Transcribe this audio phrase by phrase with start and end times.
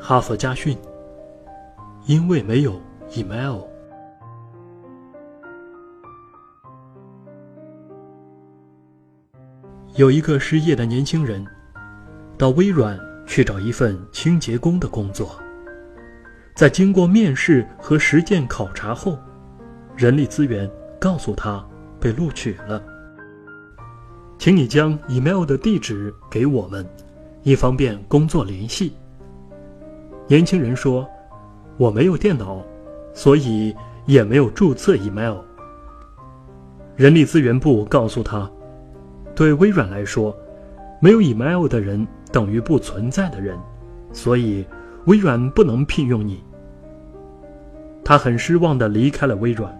[0.00, 0.76] 哈佛家训。
[2.06, 2.80] 因为没有
[3.16, 3.62] email。
[9.96, 11.44] 有一个失业的年轻人，
[12.38, 12.96] 到微软
[13.26, 15.36] 去找一份清洁工的工作。
[16.54, 19.18] 在经过面试和实践考察后，
[19.96, 20.70] 人力资源
[21.00, 21.66] 告诉他
[21.98, 22.80] 被录取了。
[24.38, 26.86] 请你将 email 的地址给我们，
[27.42, 28.92] 以方便工作联系。
[30.28, 31.06] 年轻人说。
[31.78, 32.64] 我没有电脑，
[33.12, 33.76] 所以
[34.06, 35.36] 也没有注册 email。
[36.96, 38.50] 人力资源部告诉他，
[39.34, 40.34] 对微软来说，
[41.02, 43.58] 没有 email 的人等于不存在的人，
[44.10, 44.64] 所以
[45.04, 46.42] 微软不能聘用你。
[48.02, 49.78] 他很失望地离开了微软，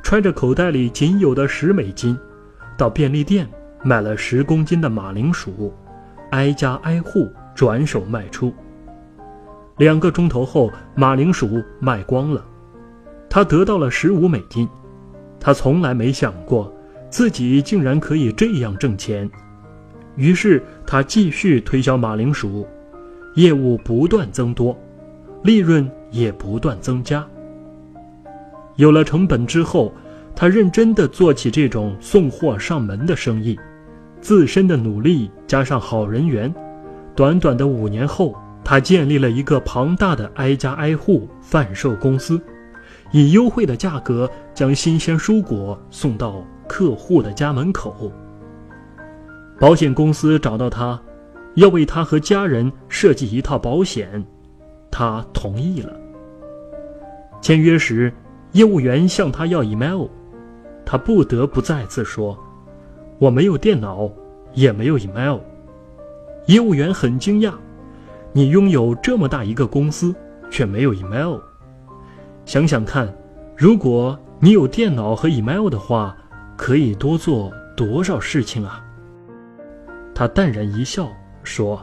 [0.00, 2.16] 揣着口袋里仅有的十美金，
[2.78, 3.44] 到便利店
[3.82, 5.74] 买了十公斤的马铃薯，
[6.30, 8.54] 挨家挨户转手卖出。
[9.78, 12.42] 两个钟头后，马铃薯卖光了，
[13.28, 14.66] 他得到了十五美金。
[15.38, 16.72] 他从来没想过
[17.10, 19.30] 自己竟然可以这样挣钱，
[20.16, 22.66] 于是他继续推销马铃薯，
[23.34, 24.76] 业务不断增多，
[25.42, 27.24] 利润也不断增加。
[28.76, 29.92] 有了成本之后，
[30.34, 33.58] 他认真地做起这种送货上门的生意，
[34.22, 36.52] 自身的努力加上好人缘，
[37.14, 38.34] 短短的五年后。
[38.68, 42.40] 他建立了一个庞大的挨家挨户贩售公司，
[43.12, 48.10] 以优惠的价格将新鲜蔬果送到客户的家门口。
[49.60, 51.00] 保险公司找到他，
[51.54, 54.20] 要为他和家人设计一套保险，
[54.90, 55.96] 他同意了。
[57.40, 58.12] 签约时，
[58.50, 60.08] 业务员向他要 email，
[60.84, 62.36] 他不得不再次说
[63.20, 64.10] ：“我没有电脑，
[64.54, 65.38] 也没有 email。”
[66.46, 67.54] 业务员很惊讶。
[68.36, 70.14] 你拥有这么大一个公司，
[70.50, 71.38] 却没有 email。
[72.44, 73.10] 想想看，
[73.56, 76.14] 如果你有电脑和 email 的话，
[76.54, 78.84] 可以多做多少事情啊？
[80.14, 81.08] 他淡然一笑
[81.44, 81.80] 说：“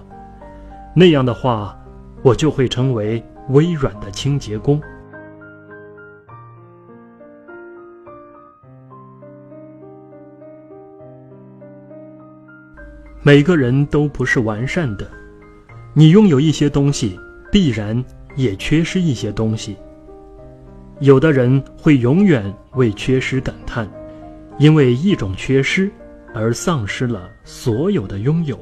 [0.95, 1.75] 那样的话，
[2.21, 4.79] 我就会成为微软的清洁工。”
[13.23, 15.22] 每个人都不是完善的。
[15.95, 17.19] 你拥有一些东西，
[17.51, 18.03] 必然
[18.35, 19.77] 也缺失一些东西。
[20.99, 23.87] 有的人会永远为缺失感叹，
[24.57, 25.91] 因为一种缺失
[26.33, 28.59] 而丧失了所有的拥有。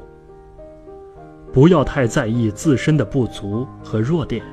[1.53, 4.43] 不要太在意自身的不足和弱点，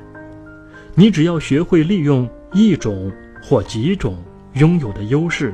[0.95, 3.11] 你只要学会利用一种
[3.41, 4.17] 或几种
[4.53, 5.53] 拥有的优势，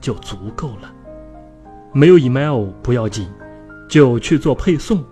[0.00, 0.92] 就足够了。
[1.92, 3.28] 没有 email 不要紧，
[3.88, 5.04] 就去做配送。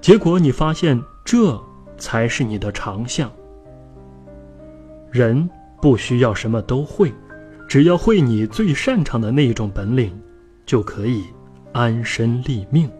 [0.00, 1.62] 结果你发现，这
[1.98, 3.30] 才是你的长项。
[5.10, 5.48] 人
[5.80, 7.12] 不需要什么都会，
[7.68, 10.18] 只要会你最擅长的那一种本领，
[10.64, 11.24] 就可以
[11.72, 12.90] 安身立命。